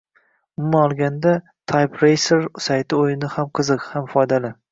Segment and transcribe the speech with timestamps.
[0.59, 1.33] Umuman olganda,
[1.73, 4.55] typeracer sayti o’yini ham qiziq, ham foydali